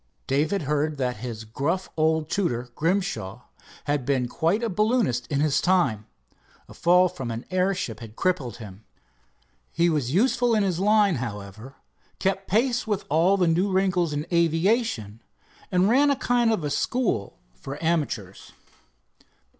[0.25, 3.41] Dave had heard that his gruff old tutor, Grimshaw,
[3.83, 6.07] had been quite a balloonist in his time.
[6.67, 8.83] A fall from an airship had crippled him.
[9.71, 11.75] He was useful in his line, however,
[12.17, 15.21] kept pace with all the new wrinkles in aviation,
[15.71, 18.53] and ran a kind of school for amateurs.